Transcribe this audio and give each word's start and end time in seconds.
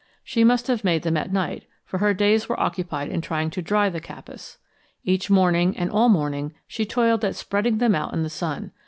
She 0.23 0.43
must 0.43 0.65
have 0.65 0.83
made 0.83 1.03
them 1.03 1.15
at 1.15 1.31
night, 1.31 1.65
for 1.85 1.99
her 1.99 2.11
days 2.11 2.49
were 2.49 2.59
occupied 2.59 3.09
in 3.11 3.21
trying 3.21 3.51
to 3.51 3.61
dry 3.61 3.87
the 3.87 4.01
kapas. 4.01 4.57
Each 5.03 5.29
morning, 5.29 5.77
and 5.77 5.91
all 5.91 6.09
morning, 6.09 6.55
she 6.67 6.85
toiled 6.87 7.23
at 7.23 7.35
spreading 7.35 7.77
them 7.77 7.93
out 7.93 8.11
in 8.15 8.23
the 8.23 8.29
sun. 8.31 8.71